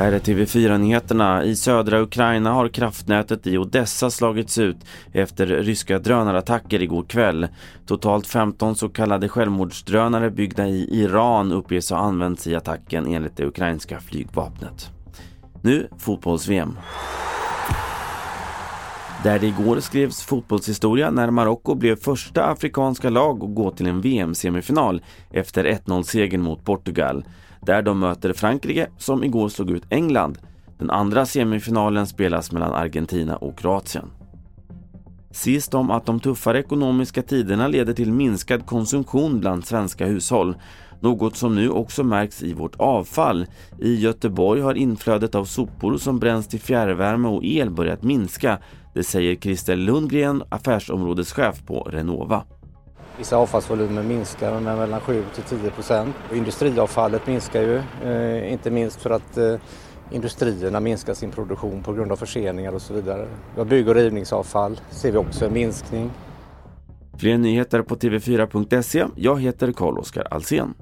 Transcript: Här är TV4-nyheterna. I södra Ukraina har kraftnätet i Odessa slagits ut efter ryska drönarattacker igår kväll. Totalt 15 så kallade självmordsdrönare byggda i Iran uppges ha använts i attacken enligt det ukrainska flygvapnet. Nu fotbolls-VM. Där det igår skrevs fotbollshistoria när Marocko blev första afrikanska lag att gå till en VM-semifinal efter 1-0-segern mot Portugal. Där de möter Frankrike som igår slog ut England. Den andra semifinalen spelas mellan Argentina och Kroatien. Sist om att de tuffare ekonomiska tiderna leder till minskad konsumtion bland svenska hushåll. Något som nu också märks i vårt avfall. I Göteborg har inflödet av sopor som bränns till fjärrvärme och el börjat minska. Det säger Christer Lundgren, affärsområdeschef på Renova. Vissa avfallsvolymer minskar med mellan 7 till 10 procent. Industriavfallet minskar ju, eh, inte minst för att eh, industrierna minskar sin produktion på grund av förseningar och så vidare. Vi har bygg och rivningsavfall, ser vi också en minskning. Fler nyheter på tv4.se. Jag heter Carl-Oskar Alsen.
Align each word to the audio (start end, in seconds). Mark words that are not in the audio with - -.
Här 0.00 0.12
är 0.12 0.18
TV4-nyheterna. 0.18 1.44
I 1.44 1.56
södra 1.56 2.00
Ukraina 2.00 2.52
har 2.52 2.68
kraftnätet 2.68 3.46
i 3.46 3.58
Odessa 3.58 4.10
slagits 4.10 4.58
ut 4.58 4.76
efter 5.12 5.46
ryska 5.46 5.98
drönarattacker 5.98 6.82
igår 6.82 7.02
kväll. 7.02 7.48
Totalt 7.86 8.26
15 8.26 8.76
så 8.76 8.88
kallade 8.88 9.28
självmordsdrönare 9.28 10.30
byggda 10.30 10.66
i 10.66 11.02
Iran 11.02 11.52
uppges 11.52 11.90
ha 11.90 11.98
använts 11.98 12.46
i 12.46 12.54
attacken 12.54 13.06
enligt 13.06 13.36
det 13.36 13.46
ukrainska 13.46 14.00
flygvapnet. 14.00 14.90
Nu 15.62 15.88
fotbolls-VM. 15.98 16.76
Där 19.22 19.38
det 19.38 19.46
igår 19.46 19.80
skrevs 19.80 20.22
fotbollshistoria 20.22 21.10
när 21.10 21.30
Marocko 21.30 21.74
blev 21.74 21.96
första 21.96 22.44
afrikanska 22.44 23.10
lag 23.10 23.44
att 23.44 23.54
gå 23.54 23.70
till 23.70 23.86
en 23.86 24.00
VM-semifinal 24.00 25.02
efter 25.30 25.64
1-0-segern 25.64 26.42
mot 26.42 26.64
Portugal. 26.64 27.24
Där 27.60 27.82
de 27.82 27.98
möter 27.98 28.32
Frankrike 28.32 28.86
som 28.98 29.24
igår 29.24 29.48
slog 29.48 29.70
ut 29.70 29.84
England. 29.90 30.38
Den 30.78 30.90
andra 30.90 31.26
semifinalen 31.26 32.06
spelas 32.06 32.52
mellan 32.52 32.72
Argentina 32.72 33.36
och 33.36 33.58
Kroatien. 33.58 34.10
Sist 35.30 35.74
om 35.74 35.90
att 35.90 36.06
de 36.06 36.20
tuffare 36.20 36.58
ekonomiska 36.58 37.22
tiderna 37.22 37.68
leder 37.68 37.92
till 37.92 38.12
minskad 38.12 38.66
konsumtion 38.66 39.40
bland 39.40 39.64
svenska 39.64 40.06
hushåll. 40.06 40.54
Något 41.00 41.36
som 41.36 41.54
nu 41.54 41.70
också 41.70 42.04
märks 42.04 42.42
i 42.42 42.52
vårt 42.52 42.74
avfall. 42.76 43.46
I 43.78 43.94
Göteborg 43.94 44.60
har 44.60 44.74
inflödet 44.74 45.34
av 45.34 45.44
sopor 45.44 45.96
som 45.96 46.18
bränns 46.18 46.48
till 46.48 46.60
fjärrvärme 46.60 47.28
och 47.28 47.44
el 47.44 47.70
börjat 47.70 48.02
minska. 48.02 48.58
Det 48.94 49.02
säger 49.02 49.36
Christer 49.36 49.76
Lundgren, 49.76 50.42
affärsområdeschef 50.48 51.66
på 51.66 51.82
Renova. 51.82 52.44
Vissa 53.18 53.36
avfallsvolymer 53.36 54.02
minskar 54.02 54.60
med 54.60 54.78
mellan 54.78 55.00
7 55.00 55.24
till 55.34 55.58
10 55.58 55.70
procent. 55.70 56.16
Industriavfallet 56.34 57.26
minskar 57.26 57.62
ju, 57.62 57.82
eh, 58.04 58.52
inte 58.52 58.70
minst 58.70 59.02
för 59.02 59.10
att 59.10 59.36
eh, 59.36 59.54
industrierna 60.10 60.80
minskar 60.80 61.14
sin 61.14 61.30
produktion 61.30 61.82
på 61.82 61.92
grund 61.92 62.12
av 62.12 62.16
förseningar 62.16 62.72
och 62.72 62.82
så 62.82 62.94
vidare. 62.94 63.28
Vi 63.54 63.60
har 63.60 63.64
bygg 63.64 63.88
och 63.88 63.94
rivningsavfall, 63.94 64.80
ser 64.90 65.12
vi 65.12 65.18
också 65.18 65.46
en 65.46 65.52
minskning. 65.52 66.10
Fler 67.18 67.38
nyheter 67.38 67.82
på 67.82 67.96
tv4.se. 67.96 69.06
Jag 69.16 69.40
heter 69.40 69.72
Carl-Oskar 69.72 70.26
Alsen. 70.30 70.74